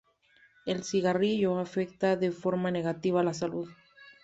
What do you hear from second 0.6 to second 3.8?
El cigarrillo afecta de forma negativa a la salud.